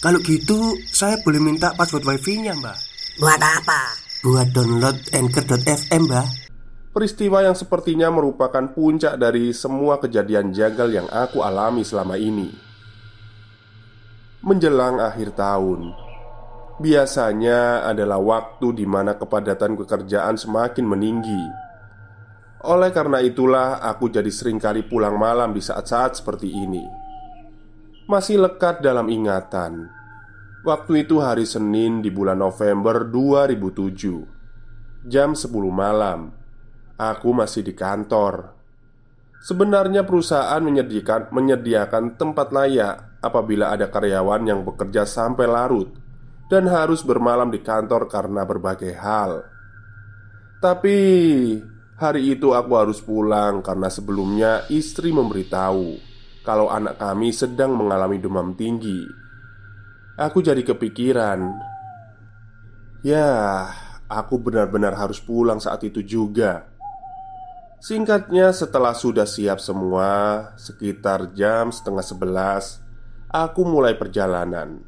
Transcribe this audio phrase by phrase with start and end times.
[0.00, 2.78] Kalau gitu, saya boleh minta password wifi-nya, Mbak.
[3.20, 3.80] Buat apa?
[4.24, 6.28] Buat download Anchor.fm, Mbak.
[6.96, 12.48] Peristiwa yang sepertinya merupakan puncak dari semua kejadian jagal yang aku alami selama ini.
[14.40, 15.92] Menjelang akhir tahun,
[16.80, 21.44] biasanya adalah waktu di mana kepadatan pekerjaan semakin meninggi.
[22.64, 26.99] Oleh karena itulah, aku jadi sering kali pulang malam di saat-saat seperti ini.
[28.10, 29.86] Masih lekat dalam ingatan.
[30.66, 36.34] Waktu itu hari Senin di bulan November 2007 Jam 10 malam
[36.98, 38.50] Aku masih di kantor
[39.46, 45.94] Sebenarnya perusahaan menyediakan, menyediakan tempat layak apabila ada karyawan yang bekerja sampai larut
[46.50, 49.46] dan harus bermalam di kantor karena berbagai hal.
[50.58, 50.98] Tapi
[51.94, 56.09] hari itu aku harus pulang karena sebelumnya istri memberitahu
[56.50, 59.06] kalau anak kami sedang mengalami demam tinggi.
[60.18, 61.46] Aku jadi kepikiran,
[63.06, 63.70] ya,
[64.10, 66.66] aku benar-benar harus pulang saat itu juga.
[67.78, 72.82] Singkatnya, setelah sudah siap semua, sekitar jam setengah sebelas,
[73.30, 74.82] aku mulai perjalanan.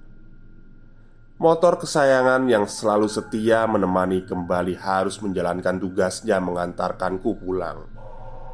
[1.39, 7.92] Motor kesayangan yang selalu setia menemani kembali harus menjalankan tugasnya mengantarkanku pulang.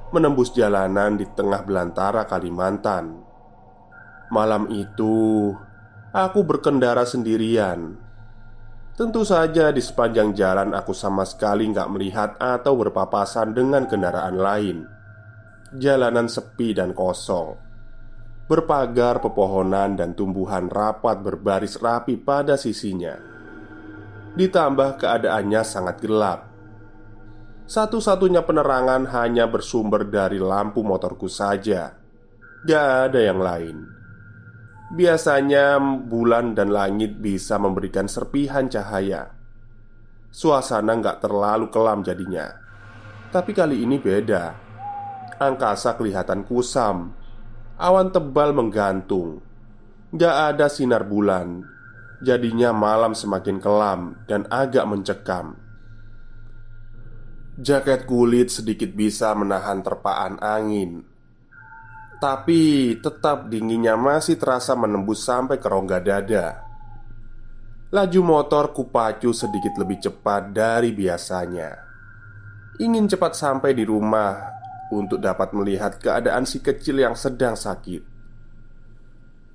[0.08, 3.12] Menembus jalanan di tengah belantara Kalimantan.
[4.32, 5.52] Malam itu,
[6.16, 7.92] aku berkendara sendirian.
[8.96, 14.88] Tentu saja di sepanjang jalan aku sama sekali nggak melihat atau berpapasan dengan kendaraan lain.
[15.76, 17.60] Jalanan sepi dan kosong.
[18.48, 23.12] Berpagar pepohonan dan tumbuhan rapat berbaris rapi pada sisinya.
[24.32, 26.47] Ditambah keadaannya sangat gelap
[27.68, 31.92] Satu-satunya penerangan hanya bersumber dari lampu motorku saja.
[32.64, 33.76] Gak ada yang lain.
[34.96, 35.76] Biasanya
[36.08, 39.36] bulan dan langit bisa memberikan serpihan cahaya.
[40.32, 42.48] Suasana nggak terlalu kelam jadinya.
[43.28, 44.56] Tapi kali ini beda.
[45.36, 47.12] Angkasa kelihatan kusam.
[47.76, 49.44] Awan tebal menggantung.
[50.16, 51.68] Gak ada sinar bulan.
[52.24, 55.67] Jadinya malam semakin kelam dan agak mencekam
[57.58, 61.02] Jaket kulit sedikit bisa menahan terpaan angin.
[62.22, 66.62] Tapi tetap dinginnya masih terasa menembus sampai ke rongga dada.
[67.90, 71.82] Laju motor kupacu sedikit lebih cepat dari biasanya.
[72.78, 74.54] Ingin cepat sampai di rumah
[74.88, 78.00] Untuk dapat melihat keadaan si kecil yang sedang sakit.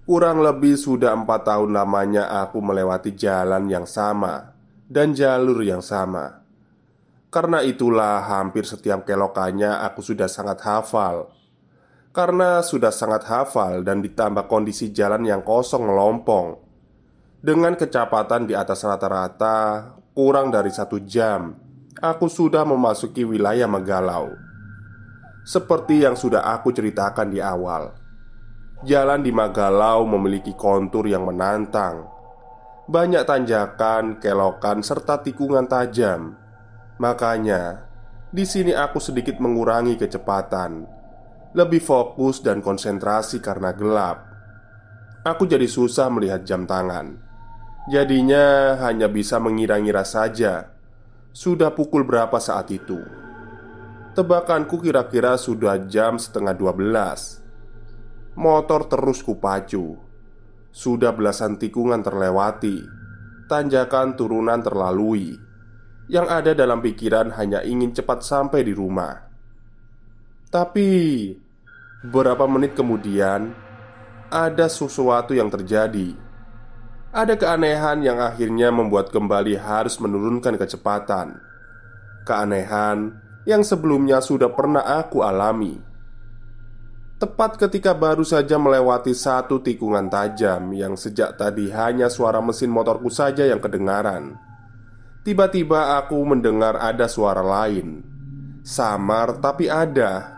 [0.04, 4.54] Kurang lebih sudah empat tahun lamanya aku melewati jalan yang sama
[4.86, 6.43] Dan jalur yang sama
[7.34, 11.34] Karena itulah hampir setiap kelokannya aku sudah sangat hafal.
[12.14, 16.62] Karena sudah sangat hafal dan ditambah kondisi jalan yang kosong melompong.
[17.42, 21.58] Dengan kecepatan di atas rata-rata kurang dari satu jam
[21.98, 24.30] Aku sudah memasuki wilayah Megalau.
[25.42, 27.98] Seperti yang sudah aku ceritakan di awal
[28.86, 32.06] Jalan di Magalau memiliki kontur yang menantang.
[32.86, 36.43] Banyak tanjakan, kelokan, serta tikungan tajam
[37.02, 37.90] Makanya,
[38.30, 40.86] di sini aku sedikit mengurangi kecepatan.
[41.54, 44.26] Lebih fokus dan konsentrasi karena gelap.
[45.22, 47.18] Aku jadi susah melihat jam tangan.
[47.90, 50.74] Jadinya hanya bisa mengira-ngira saja.
[51.30, 53.02] Sudah pukul berapa saat itu?
[54.14, 57.42] Tebakanku kira-kira sudah jam setengah dua belas.
[58.38, 59.98] Motor terus kupacu.
[60.74, 62.82] Sudah belasan tikungan terlewati.
[63.46, 65.43] Tanjakan turunan terlalui
[66.14, 69.18] Yang ada dalam pikiran hanya ingin cepat sampai di rumah
[70.54, 70.90] Tapi
[72.04, 73.56] Beberapa menit kemudian,
[74.28, 76.12] ada sesuatu yang terjadi.
[77.16, 81.40] Ada keanehan yang akhirnya membuat kembali harus menurunkan kecepatan.
[82.28, 85.80] Keanehan yang sebelumnya sudah pernah aku alami.
[87.24, 93.08] Tepat ketika baru saja melewati satu tikungan tajam yang sejak tadi hanya suara mesin motorku
[93.08, 94.36] saja yang kedengaran.
[95.24, 98.04] Tiba-tiba aku mendengar ada suara lain,
[98.60, 100.36] samar tapi ada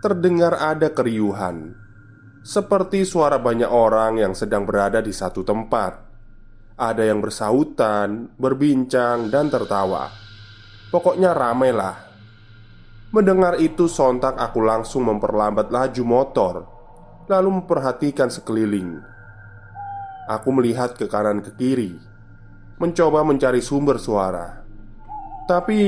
[0.00, 1.76] terdengar ada keriuhan.
[2.46, 5.98] seperti suara banyak orang yang sedang berada di satu tempat.
[6.78, 10.06] Ada yang bersahutan, berbincang, dan tertawa.
[10.94, 12.06] Pokoknya ramailah.
[13.10, 16.54] Mendengar itu, sontak aku langsung memperlambat laju motor,
[17.26, 19.02] lalu memperhatikan sekeliling.
[20.30, 21.98] Aku melihat ke kanan ke kiri,
[22.76, 24.66] mencoba mencari sumber suara,
[25.46, 25.80] tapi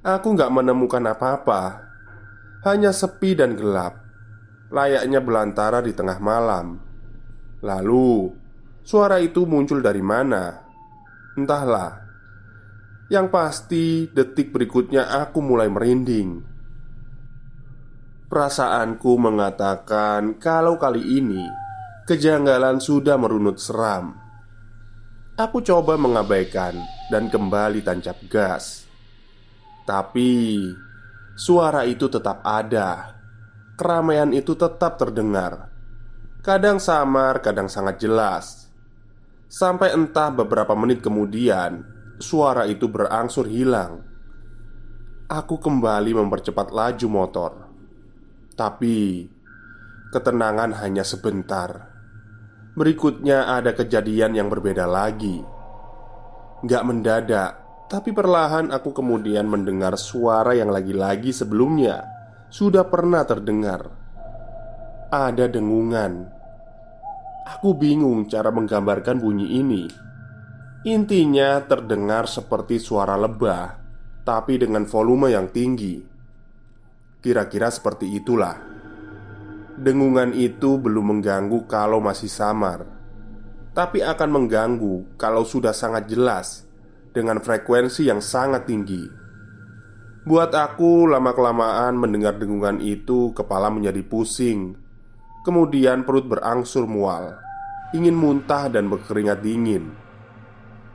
[0.00, 1.92] aku nggak menemukan apa-apa.
[2.62, 3.98] Hanya sepi dan gelap,
[4.70, 6.78] layaknya belantara di tengah malam.
[7.58, 8.30] Lalu,
[8.86, 10.62] suara itu muncul dari mana?
[11.34, 11.98] Entahlah.
[13.10, 16.38] Yang pasti, detik berikutnya aku mulai merinding.
[18.30, 21.42] Perasaanku mengatakan kalau kali ini
[22.06, 24.21] kejanggalan sudah merunut seram.
[25.32, 26.76] Aku coba mengabaikan
[27.08, 28.84] dan kembali tancap gas,
[29.88, 30.60] tapi
[31.32, 33.16] suara itu tetap ada.
[33.80, 35.72] Keramaian itu tetap terdengar,
[36.44, 38.68] kadang samar, kadang sangat jelas.
[39.48, 41.80] Sampai entah beberapa menit kemudian,
[42.20, 44.04] suara itu berangsur hilang.
[45.32, 47.52] Aku kembali mempercepat laju motor,
[48.52, 49.24] tapi
[50.12, 51.91] ketenangan hanya sebentar.
[52.72, 55.44] Berikutnya ada kejadian yang berbeda lagi.
[56.64, 57.50] Gak mendadak,
[57.92, 62.00] tapi perlahan aku kemudian mendengar suara yang lagi-lagi sebelumnya
[62.48, 63.92] sudah pernah terdengar.
[65.12, 66.24] Ada dengungan.
[67.44, 69.84] Aku bingung cara menggambarkan bunyi ini.
[70.88, 73.76] Intinya terdengar seperti suara lebah,
[74.24, 76.00] tapi dengan volume yang tinggi.
[77.20, 78.71] Kira-kira seperti itulah.
[79.82, 82.86] Dengungan itu belum mengganggu kalau masih samar,
[83.74, 86.70] tapi akan mengganggu kalau sudah sangat jelas
[87.10, 89.02] dengan frekuensi yang sangat tinggi.
[90.22, 94.78] Buat aku, lama-kelamaan mendengar dengungan itu, kepala menjadi pusing,
[95.42, 97.42] kemudian perut berangsur mual,
[97.90, 99.90] ingin muntah dan berkeringat dingin.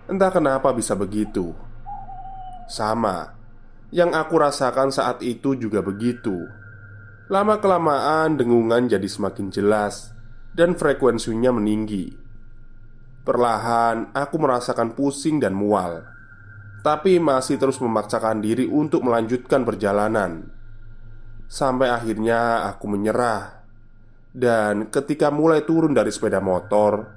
[0.07, 1.51] Entah kenapa bisa begitu.
[2.72, 3.36] Sama,
[3.92, 6.48] yang aku rasakan saat itu juga begitu.
[7.27, 10.15] Lama-kelamaan dengungan jadi semakin jelas
[10.56, 12.15] dan frekuensinya meninggi.
[13.27, 16.07] Perlahan aku merasakan pusing dan mual,
[16.88, 20.47] tapi masih terus memaksakan diri untuk melanjutkan perjalanan.
[21.51, 23.59] Sampai akhirnya aku menyerah,
[24.31, 27.12] dan ketika mulai turun dari sepeda motor,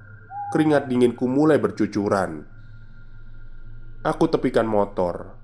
[0.51, 2.43] keringat dinginku mulai bercucuran.
[4.03, 5.39] Aku tepikan motor,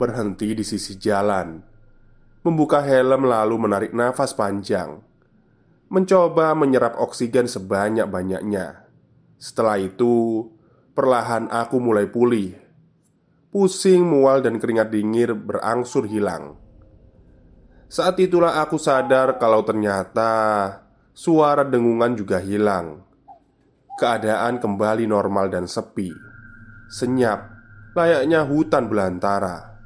[0.00, 1.76] berhenti di sisi jalan
[2.48, 5.04] membuka helm lalu menarik nafas panjang,
[5.92, 8.88] mencoba menyerap oksigen sebanyak-banyaknya.
[9.36, 10.48] Setelah itu,
[10.96, 12.56] perlahan aku mulai pulih.
[13.52, 16.56] Pusing, mual, dan keringat dingin berangsur hilang.
[17.88, 20.32] Saat itulah aku sadar kalau ternyata
[21.16, 23.00] suara dengungan juga hilang.
[23.96, 26.12] Keadaan kembali normal dan sepi,
[26.92, 27.48] senyap,
[27.96, 29.77] layaknya hutan belantara.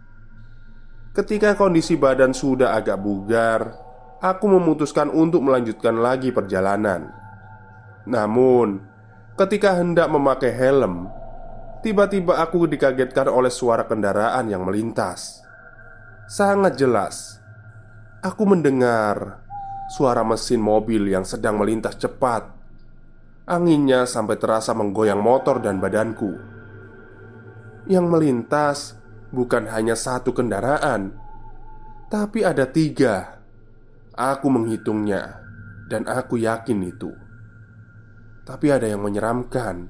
[1.12, 3.76] Ketika kondisi badan sudah agak bugar,
[4.24, 7.12] aku memutuskan untuk melanjutkan lagi perjalanan.
[8.08, 8.80] Namun,
[9.36, 11.12] ketika hendak memakai helm,
[11.84, 15.44] tiba-tiba aku dikagetkan oleh suara kendaraan yang melintas.
[16.32, 17.44] Sangat jelas,
[18.24, 19.44] aku mendengar
[19.92, 22.48] suara mesin mobil yang sedang melintas cepat.
[23.44, 26.40] Anginnya sampai terasa menggoyang motor dan badanku.
[27.84, 29.01] Yang melintas
[29.32, 31.16] bukan hanya satu kendaraan,
[32.12, 33.40] tapi ada tiga.
[34.12, 35.40] Aku menghitungnya,
[35.88, 37.10] dan aku yakin itu.
[38.44, 39.88] Tapi ada yang menyeramkan.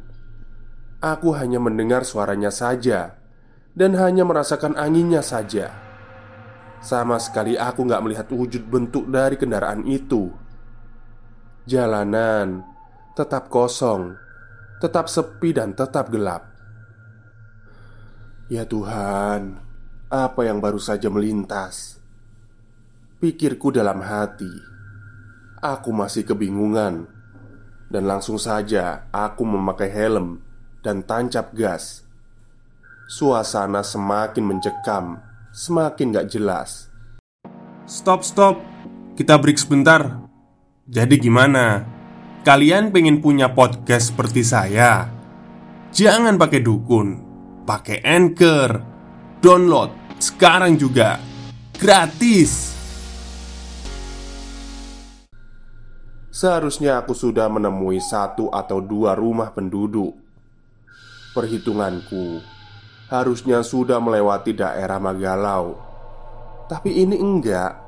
[1.02, 3.18] Aku hanya mendengar suaranya saja,
[3.74, 5.74] dan hanya merasakan anginnya saja.
[6.78, 10.30] Sama sekali aku nggak melihat wujud bentuk dari kendaraan itu.
[11.66, 12.62] Jalanan
[13.18, 14.14] tetap kosong,
[14.78, 16.51] tetap sepi, dan tetap gelap.
[18.52, 19.64] Ya Tuhan,
[20.12, 21.96] apa yang baru saja melintas?
[23.16, 24.52] Pikirku dalam hati.
[25.56, 27.08] Aku masih kebingungan,
[27.88, 30.44] dan langsung saja aku memakai helm
[30.84, 32.04] dan tancap gas.
[33.08, 35.16] Suasana semakin mencekam,
[35.48, 36.92] semakin gak jelas.
[37.88, 38.60] Stop, stop,
[39.16, 40.28] kita break sebentar.
[40.92, 41.88] Jadi, gimana?
[42.44, 45.08] Kalian pengen punya podcast seperti saya?
[45.88, 47.31] Jangan pakai dukun
[47.62, 48.70] pakai Anchor.
[49.42, 51.18] Download sekarang juga.
[51.78, 52.70] Gratis.
[56.32, 60.14] Seharusnya aku sudah menemui satu atau dua rumah penduduk.
[61.34, 62.42] Perhitunganku
[63.10, 65.78] harusnya sudah melewati daerah Magalau.
[66.70, 67.82] Tapi ini enggak.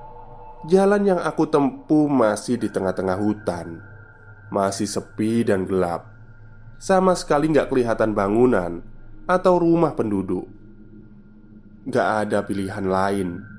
[0.64, 3.84] Jalan yang aku tempuh masih di tengah-tengah hutan
[4.48, 6.08] Masih sepi dan gelap
[6.80, 8.80] Sama sekali nggak kelihatan bangunan
[9.24, 10.44] Atau rumah penduduk.
[11.88, 13.54] Gak ada pilihan lain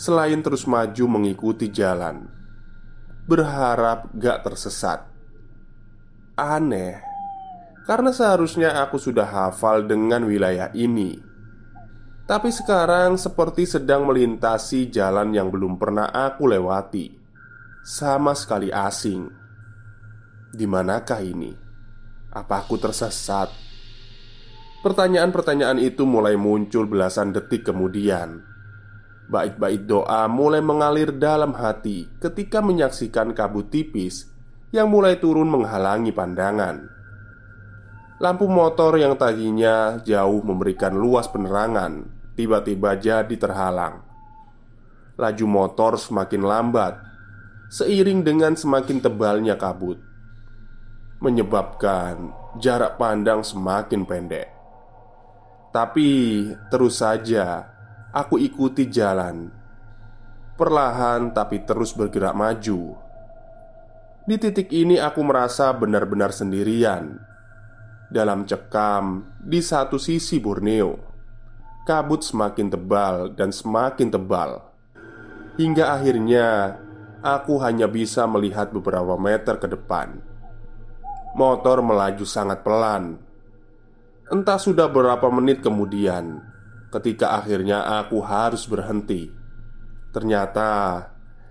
[0.00, 2.24] Selain terus maju mengikuti jalan.
[3.28, 5.04] Berharap gak tersesat.
[6.40, 7.04] Aneh
[7.84, 11.20] Karena seharusnya aku sudah hafal dengan wilayah ini.
[12.24, 17.12] Tapi sekarang seperti sedang melintasi jalan yang belum pernah aku lewati.
[17.84, 19.28] Sama sekali asing.
[20.48, 21.52] Di manakah ini?
[22.32, 23.69] Apa aku tersesat?
[24.80, 28.50] Pertanyaan-pertanyaan itu mulai muncul belasan detik kemudian
[29.30, 34.26] Bait-bait doa mulai mengalir dalam hati ketika menyaksikan kabut tipis
[34.74, 36.90] yang mulai turun menghalangi pandangan.
[38.18, 44.02] Lampu motor yang tadinya jauh memberikan luas penerangan tiba-tiba jadi terhalang.
[45.14, 46.98] Laju motor semakin lambat
[47.70, 50.02] seiring dengan semakin tebalnya kabut,
[51.22, 54.59] menyebabkan jarak pandang semakin pendek.
[55.70, 56.10] Tapi
[56.66, 57.62] terus saja
[58.10, 59.54] aku ikuti jalan,
[60.58, 62.98] perlahan tapi terus bergerak maju.
[64.26, 67.22] Di titik ini, aku merasa benar-benar sendirian.
[68.10, 70.98] Dalam cekam di satu sisi Borneo.
[71.86, 74.74] Kabut semakin tebal dan semakin tebal.
[75.54, 76.78] Hingga akhirnya
[77.22, 80.18] aku hanya bisa melihat beberapa meter ke depan.
[81.38, 83.29] Motor melaju sangat pelan
[84.30, 86.38] Entah sudah berapa menit kemudian
[86.94, 89.30] Ketika akhirnya aku harus berhenti
[90.14, 91.02] Ternyata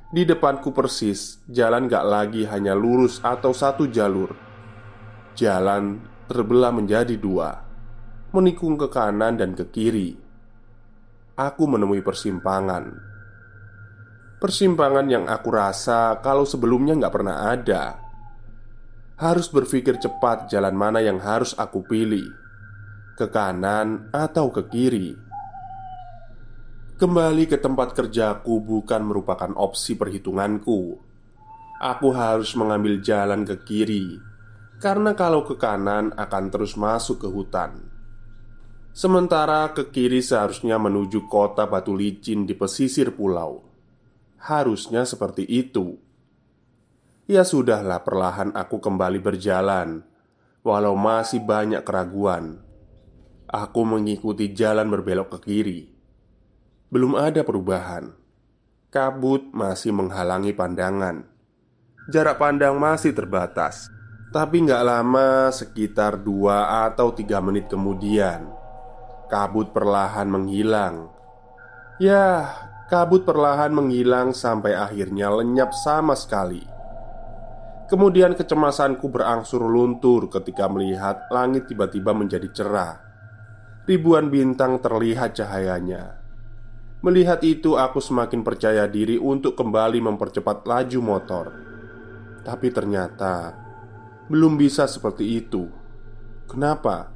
[0.09, 4.31] di depanku persis Jalan gak lagi hanya lurus atau satu jalur
[5.35, 5.99] Jalan
[6.31, 7.69] terbelah menjadi dua
[8.29, 10.13] menikung ke kanan dan ke kiri.
[11.39, 12.93] Aku menemui persimpangan.
[14.39, 17.83] Persimpangan yang aku rasa kalau sebelumnya nggak pernah ada.
[19.19, 22.23] Harus berpikir cepat jalan mana yang harus aku pilih,
[23.19, 25.11] ke kanan atau ke kiri.
[26.95, 30.95] Kembali ke tempat kerjaku bukan merupakan opsi perhitunganku.
[31.83, 34.15] Aku harus mengambil jalan ke kiri
[34.79, 37.91] karena kalau ke kanan akan terus masuk ke hutan.
[38.95, 43.61] Sementara ke kiri seharusnya menuju kota batu licin di pesisir pulau
[44.41, 45.93] Harusnya seperti itu
[47.29, 50.01] Ya sudahlah perlahan aku kembali berjalan
[50.65, 52.65] Walau masih banyak keraguan
[53.49, 55.81] Aku mengikuti jalan berbelok ke kiri
[56.93, 58.13] Belum ada perubahan
[58.93, 61.25] Kabut masih menghalangi pandangan
[62.13, 63.89] Jarak pandang masih terbatas
[64.29, 68.59] Tapi nggak lama sekitar dua atau tiga menit kemudian
[69.29, 71.13] Kabut perlahan menghilang.
[72.01, 72.49] Ya,
[72.89, 76.65] kabut perlahan menghilang sampai akhirnya lenyap sama sekali.
[77.85, 83.08] Kemudian kecemasanku berangsur luntur ketika melihat langit tiba-tiba menjadi cerah.
[83.89, 86.21] Ribuan bintang terlihat cahayanya.
[87.01, 91.45] Melihat itu, aku semakin percaya diri untuk kembali mempercepat laju motor.
[92.45, 93.57] Tapi ternyata
[94.29, 95.65] belum bisa seperti itu.
[96.45, 97.09] Kenapa?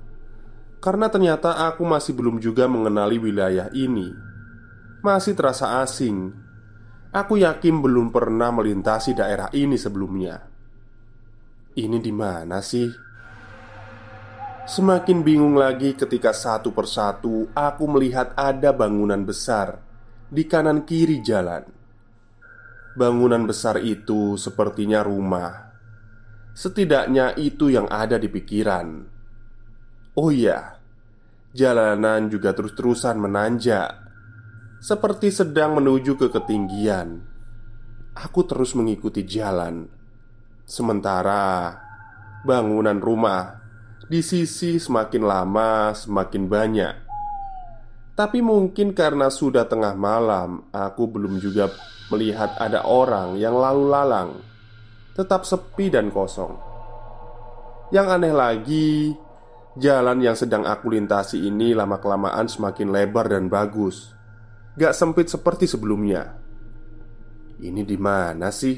[0.83, 4.11] Karena ternyata aku masih belum juga mengenali wilayah ini
[4.99, 6.35] Masih terasa asing
[7.15, 10.43] Aku yakin belum pernah melintasi daerah ini sebelumnya
[11.79, 12.91] Ini di mana sih?
[14.63, 19.83] Semakin bingung lagi ketika satu persatu aku melihat ada bangunan besar
[20.31, 21.67] di kanan kiri jalan.
[22.95, 25.75] Bangunan besar itu sepertinya rumah.
[26.55, 29.03] Setidaknya itu yang ada di pikiran.
[30.15, 30.79] Oh iya,
[31.51, 33.99] jalanan juga terus-terusan menanjak,
[34.79, 37.19] seperti sedang menuju ke ketinggian.
[38.15, 39.91] Aku terus mengikuti jalan,
[40.63, 41.75] sementara
[42.47, 43.62] bangunan rumah
[44.07, 46.95] di sisi semakin lama semakin banyak.
[48.13, 51.73] Tapi mungkin karena sudah tengah malam, aku belum juga
[52.13, 54.29] melihat ada orang yang lalu lalang,
[55.17, 56.53] tetap sepi dan kosong.
[57.89, 59.17] Yang aneh lagi,
[59.73, 64.13] Jalan yang sedang aku lintasi ini lama-kelamaan semakin lebar dan bagus.
[64.77, 66.37] Gak sempit seperti sebelumnya.
[67.57, 68.77] Ini di mana sih?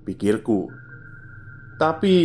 [0.00, 0.72] Pikirku.
[1.76, 2.16] Tapi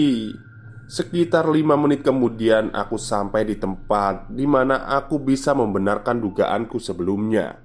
[0.86, 7.62] sekitar lima menit kemudian aku sampai di tempat di mana aku bisa membenarkan dugaanku sebelumnya.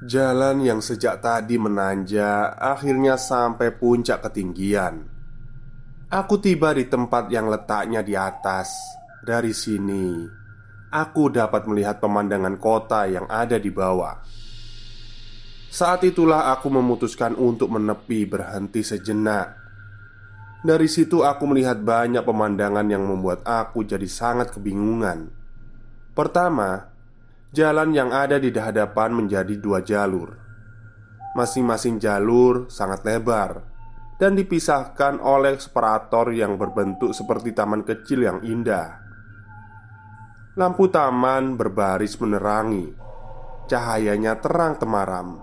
[0.00, 5.04] Jalan yang sejak tadi menanjak akhirnya sampai puncak ketinggian.
[6.10, 8.72] Aku tiba di tempat yang letaknya di atas
[9.20, 10.24] dari sini,
[10.88, 14.16] aku dapat melihat pemandangan kota yang ada di bawah.
[15.70, 19.59] Saat itulah aku memutuskan untuk menepi berhenti sejenak.
[20.60, 25.32] Dari situ aku melihat banyak pemandangan yang membuat aku jadi sangat kebingungan.
[26.12, 26.92] Pertama,
[27.48, 30.36] jalan yang ada di hadapan menjadi dua jalur.
[31.32, 33.64] Masing-masing jalur sangat lebar
[34.20, 39.00] dan dipisahkan oleh separator yang berbentuk seperti taman kecil yang indah.
[40.60, 42.92] Lampu taman berbaris menerangi,
[43.64, 45.40] cahayanya terang temaram,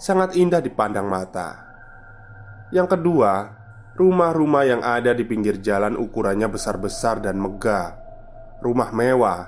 [0.00, 1.60] sangat indah dipandang mata.
[2.72, 3.52] Yang kedua,
[3.96, 7.96] rumah-rumah yang ada di pinggir jalan ukurannya besar-besar dan megah.
[8.60, 9.42] Rumah mewah.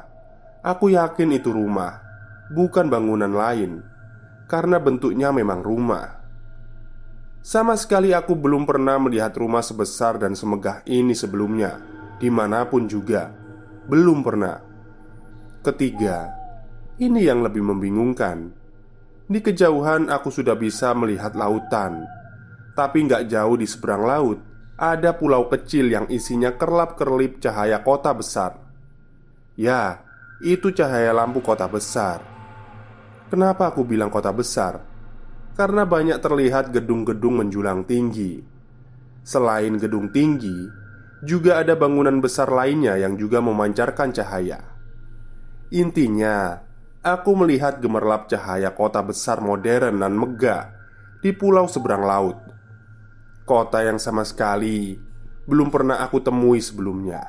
[0.65, 2.03] Aku yakin itu rumah,
[2.51, 3.81] bukan bangunan lain,
[4.51, 6.19] karena bentuknya memang rumah.
[7.39, 11.79] Sama sekali aku belum pernah melihat rumah sebesar dan semegah ini sebelumnya
[12.19, 13.31] Di mana pun juga
[13.87, 14.59] Belum pernah
[15.63, 16.29] Ketiga
[16.99, 18.53] Ini yang lebih membingungkan
[19.31, 22.18] Di kejauhan aku sudah bisa melihat lautan
[22.79, 24.39] Tapi nggak jauh di seberang laut
[24.79, 28.55] Ada pulau kecil yang isinya kerlap-kerlip cahaya kota besar
[29.59, 30.07] Ya,
[30.39, 32.23] itu cahaya lampu kota besar
[33.27, 34.89] Kenapa aku bilang kota besar?
[35.59, 38.39] karena banyak terlihat gedung-gedung menjulang tinggi.
[39.27, 40.55] Selain gedung tinggi,
[41.27, 44.63] juga ada bangunan besar lainnya yang juga memancarkan cahaya.
[45.75, 46.63] Intinya,
[47.03, 50.71] aku melihat gemerlap cahaya kota besar modern dan megah
[51.19, 52.39] di pulau seberang laut.
[53.49, 55.01] Kota yang sama sekali
[55.49, 57.25] belum pernah aku temui sebelumnya.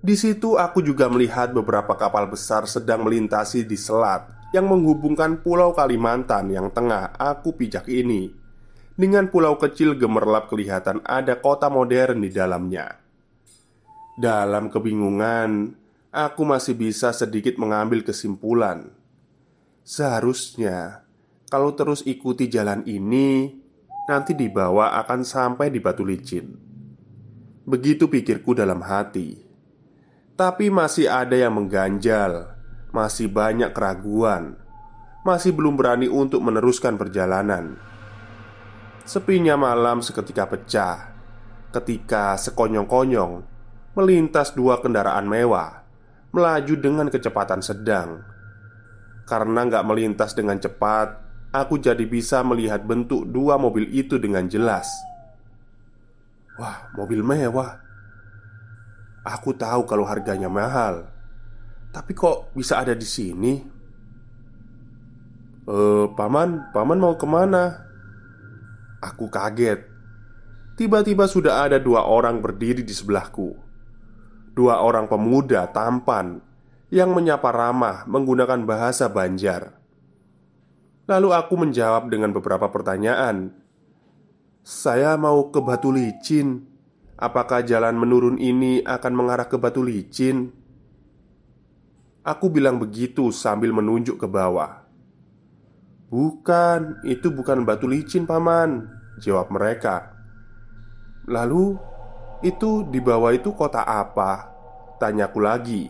[0.00, 4.24] Di situ aku juga melihat beberapa kapal besar sedang melintasi di selat
[4.56, 8.32] yang menghubungkan Pulau Kalimantan yang tengah aku pijak ini
[8.94, 13.02] dengan pulau kecil gemerlap kelihatan ada kota modern di dalamnya.
[14.14, 15.74] Dalam kebingungan,
[16.14, 18.94] aku masih bisa sedikit mengambil kesimpulan.
[19.82, 21.02] Seharusnya,
[21.50, 23.63] kalau terus ikuti jalan ini,
[24.08, 26.52] nanti di bawah akan sampai di batu licin.
[27.64, 29.40] Begitu pikirku dalam hati,
[30.36, 32.54] tapi masih ada yang mengganjal
[32.94, 34.54] masih banyak keraguan,
[35.26, 37.74] masih belum berani untuk meneruskan perjalanan.
[39.02, 41.10] Sepinya malam seketika pecah
[41.74, 43.42] ketika sekonyong-konyong
[43.98, 45.82] melintas dua kendaraan mewah
[46.30, 48.22] melaju dengan kecepatan sedang.
[49.26, 51.23] Karena nggak melintas dengan cepat,
[51.54, 54.90] aku jadi bisa melihat bentuk dua mobil itu dengan jelas.
[56.58, 57.78] Wah, mobil mewah.
[59.22, 61.06] Aku tahu kalau harganya mahal.
[61.94, 63.54] Tapi kok bisa ada di sini?
[65.64, 67.86] Eh, paman, paman mau ke mana?
[68.98, 69.86] Aku kaget.
[70.74, 73.54] Tiba-tiba sudah ada dua orang berdiri di sebelahku.
[74.58, 76.42] Dua orang pemuda tampan
[76.90, 79.83] yang menyapa ramah menggunakan bahasa Banjar.
[81.04, 83.52] Lalu aku menjawab dengan beberapa pertanyaan.
[84.64, 86.64] Saya mau ke Batu Licin.
[87.20, 90.48] Apakah jalan menurun ini akan mengarah ke Batu Licin?
[92.24, 94.88] Aku bilang begitu sambil menunjuk ke bawah.
[96.08, 98.88] "Bukan, itu bukan batu licin, paman,"
[99.20, 100.16] jawab mereka.
[101.28, 101.76] "Lalu,
[102.40, 104.56] itu di bawah itu kota apa?"
[104.96, 105.84] tanyaku lagi.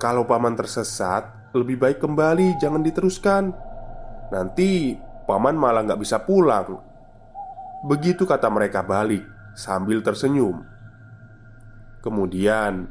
[0.00, 3.50] "Kalau paman tersesat, lebih baik kembali, jangan diteruskan.
[4.30, 4.94] Nanti
[5.26, 6.78] paman malah nggak bisa pulang."
[7.80, 9.24] Begitu kata mereka balik
[9.56, 10.60] sambil tersenyum.
[12.00, 12.88] Kemudian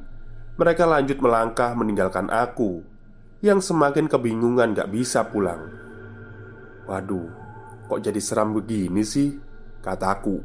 [0.60, 2.86] mereka lanjut melangkah meninggalkan aku
[3.41, 5.65] Yang semakin kebingungan gak bisa pulang
[6.86, 7.32] Waduh,
[7.89, 9.34] kok jadi seram begini sih?
[9.82, 10.38] Kataku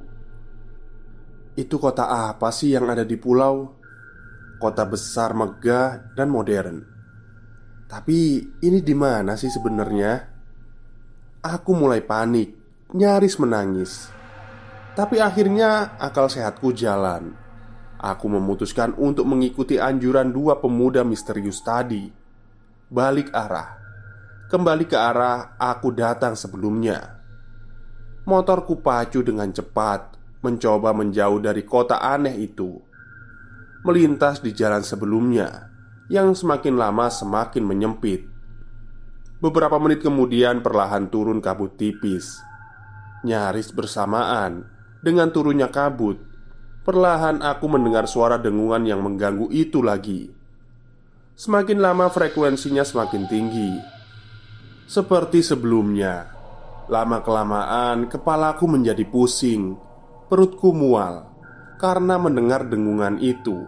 [1.59, 3.77] Itu kota apa sih yang ada di pulau?
[4.57, 6.94] Kota besar, megah, dan modern
[7.85, 10.33] Tapi ini di mana sih sebenarnya?
[11.45, 12.57] Aku mulai panik,
[12.97, 14.09] nyaris menangis
[14.97, 17.37] Tapi akhirnya akal sehatku jalan
[18.01, 22.05] Aku memutuskan untuk mengikuti anjuran dua pemuda misterius tadi.
[22.93, 23.81] Balik arah,
[24.53, 27.01] kembali ke arah aku datang sebelumnya.
[28.29, 32.77] Motorku pacu dengan cepat, mencoba menjauh dari kota aneh itu.
[33.89, 35.74] Melintas di jalan sebelumnya
[36.13, 38.27] yang semakin lama semakin menyempit.
[39.41, 42.41] Beberapa menit kemudian, perlahan turun kabut tipis,
[43.27, 44.69] nyaris bersamaan
[45.05, 46.35] dengan turunnya kabut
[46.85, 50.29] Perlahan aku mendengar suara dengungan yang mengganggu itu lagi.
[51.33, 53.73] Semakin lama frekuensinya semakin tinggi.
[54.85, 56.29] Seperti sebelumnya,
[56.93, 59.81] lama-kelamaan kepalaku menjadi pusing,
[60.29, 61.25] perutku mual
[61.81, 63.65] karena mendengar dengungan itu.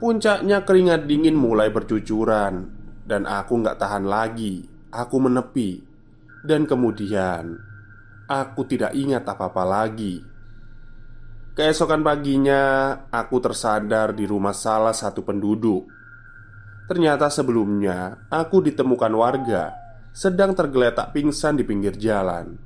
[0.00, 2.72] Puncaknya keringat dingin mulai bercucuran
[3.04, 4.64] dan aku nggak tahan lagi.
[4.90, 5.86] aku menepi,
[6.42, 7.62] dan kemudian
[8.26, 10.18] aku tidak ingat apa-apa lagi.
[11.54, 12.62] Keesokan paginya,
[13.06, 15.86] aku tersadar di rumah salah satu penduduk.
[16.90, 19.70] Ternyata sebelumnya aku ditemukan warga
[20.10, 22.58] sedang tergeletak pingsan di pinggir jalan.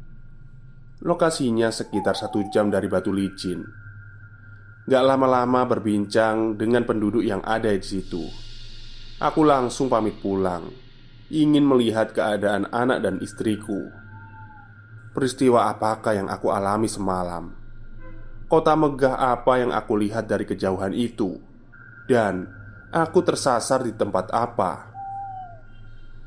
[1.04, 3.83] Lokasinya sekitar satu jam dari batu licin.
[4.84, 8.20] Gak lama-lama berbincang dengan penduduk yang ada di situ.
[9.16, 10.68] Aku langsung pamit pulang,
[11.32, 13.88] ingin melihat keadaan anak dan istriku.
[15.16, 17.56] Peristiwa apakah yang aku alami semalam?
[18.44, 21.40] Kota megah apa yang aku lihat dari kejauhan itu?
[22.04, 22.44] Dan
[22.92, 24.92] aku tersasar di tempat apa?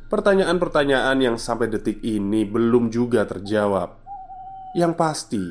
[0.09, 4.01] Pertanyaan-pertanyaan yang sampai detik ini belum juga terjawab.
[4.73, 5.45] Yang pasti,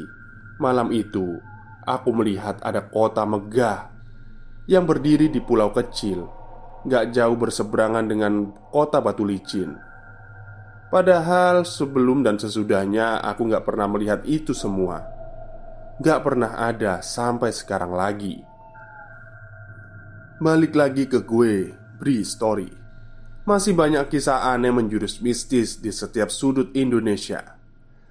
[0.58, 1.38] malam itu
[1.86, 3.94] aku melihat ada kota megah
[4.66, 6.26] yang berdiri di pulau kecil,
[6.84, 9.78] gak jauh berseberangan dengan kota batu licin.
[10.90, 15.06] Padahal sebelum dan sesudahnya aku gak pernah melihat itu semua.
[16.02, 18.42] Gak pernah ada sampai sekarang lagi.
[20.36, 22.68] Balik lagi ke gue, Bri Story.
[23.46, 27.56] Masih banyak kisah aneh menjurus mistis di setiap sudut Indonesia.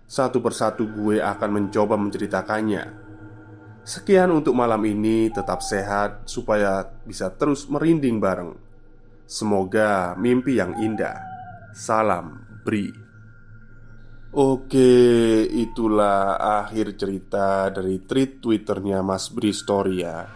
[0.07, 3.04] Satu persatu gue akan mencoba menceritakannya.
[3.85, 8.57] Sekian untuk malam ini, tetap sehat supaya bisa terus merinding bareng.
[9.29, 11.21] Semoga mimpi yang indah.
[11.69, 12.33] Salam
[12.65, 12.89] Bri.
[14.33, 16.33] Oke, itulah
[16.65, 20.27] akhir cerita dari tweet Twitternya Mas Bri Story ya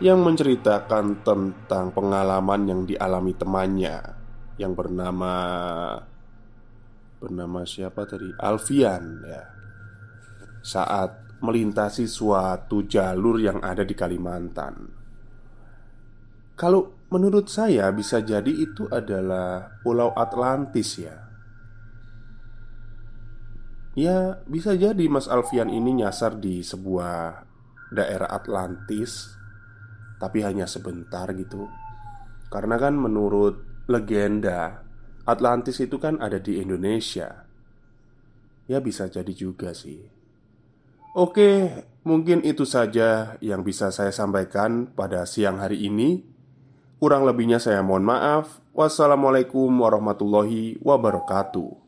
[0.00, 4.00] Yang menceritakan tentang pengalaman yang dialami temannya
[4.56, 5.34] yang bernama
[7.20, 8.32] bernama siapa tadi?
[8.40, 9.44] Alfian ya.
[10.64, 14.90] Saat melintasi suatu jalur yang ada di Kalimantan.
[16.58, 21.16] Kalau menurut saya bisa jadi itu adalah Pulau Atlantis ya.
[23.98, 27.42] Ya, bisa jadi Mas Alfian ini nyasar di sebuah
[27.90, 29.34] daerah Atlantis
[30.22, 31.66] Tapi hanya sebentar gitu
[32.46, 33.58] Karena kan menurut
[33.90, 34.86] legenda
[35.28, 37.44] Atlantis itu kan ada di Indonesia.
[38.64, 40.17] Ya bisa jadi juga sih.
[41.18, 41.66] Oke,
[42.06, 46.22] mungkin itu saja yang bisa saya sampaikan pada siang hari ini.
[47.02, 48.62] Kurang lebihnya saya mohon maaf.
[48.70, 51.87] Wassalamualaikum warahmatullahi wabarakatuh.